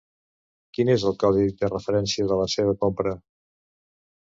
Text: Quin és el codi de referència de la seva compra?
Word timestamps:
Quin 0.77 0.89
és 0.93 1.05
el 1.11 1.19
codi 1.25 1.47
de 1.61 1.71
referència 1.75 2.29
de 2.35 2.41
la 2.43 2.51
seva 2.59 2.77
compra? 2.87 3.19